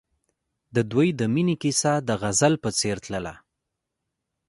[0.75, 3.33] د دوی د مینې کیسه د غزل په څېر تلله.